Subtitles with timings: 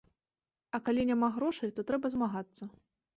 [0.77, 2.63] А калі няма грошай, то трэба змагацца.